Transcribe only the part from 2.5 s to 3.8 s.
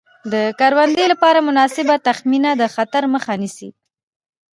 د خطر مخه نیسي.